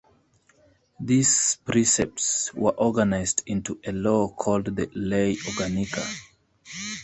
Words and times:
These 0.99 1.59
precepts 1.63 2.51
were 2.55 2.71
organized 2.71 3.43
into 3.45 3.79
a 3.85 3.91
law 3.91 4.29
called 4.33 4.75
the 4.75 4.87
Ley 4.95 5.35
Organica. 5.35 6.03